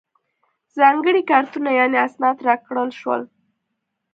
[0.77, 3.21] ځانګړي کارتونه یعنې اسناد راکړل شول.